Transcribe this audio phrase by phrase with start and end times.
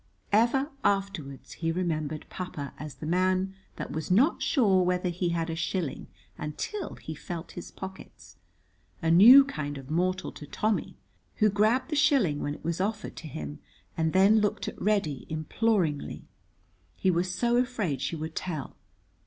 [0.33, 5.47] Ever afterwards he remembered Papa as the man that was not sure whether he had
[5.51, 6.07] a shilling
[6.39, 8.35] until he felt his pockets
[9.03, 10.97] a new kind of mortal to Tommy,
[11.35, 13.59] who grabbed the shilling when it was offered to him,
[13.95, 16.25] and then looked at Reddy imploringly,
[16.95, 18.75] he was so afraid she would tell.